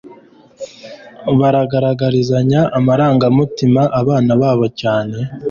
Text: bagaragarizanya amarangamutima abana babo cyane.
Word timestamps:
bagaragarizanya 1.39 2.61
amarangamutima 2.77 3.81
abana 4.01 4.31
babo 4.41 4.65
cyane. 4.81 5.17